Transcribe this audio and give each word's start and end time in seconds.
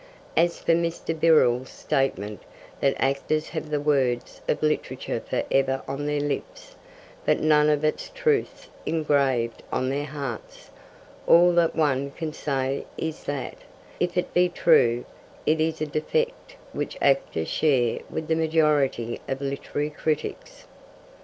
As 0.35 0.57
for 0.57 0.71
Mr. 0.73 1.13
Birrell's 1.13 1.69
statement 1.69 2.41
that 2.79 2.95
actors 2.97 3.49
have 3.49 3.69
the 3.69 3.79
words 3.79 4.41
of 4.47 4.63
literature 4.63 5.19
for 5.19 5.43
ever 5.51 5.83
on 5.87 6.07
their 6.07 6.19
lips, 6.19 6.73
but 7.23 7.39
none 7.39 7.69
of 7.69 7.83
its 7.85 8.09
truths 8.09 8.67
engraved 8.83 9.61
on 9.71 9.89
their 9.91 10.07
hearts, 10.07 10.71
all 11.27 11.51
that 11.53 11.75
one 11.75 12.09
can 12.09 12.33
say 12.33 12.85
is 12.97 13.25
that, 13.25 13.57
if 13.99 14.17
it 14.17 14.33
be 14.33 14.49
true, 14.49 15.05
it 15.45 15.61
is 15.61 15.81
a 15.81 15.85
defect 15.85 16.55
which 16.73 16.97
actors 16.99 17.47
share 17.49 17.99
with 18.09 18.27
the 18.27 18.33
majority 18.33 19.21
of 19.27 19.39
literary 19.39 19.91
critics. 19.91 20.65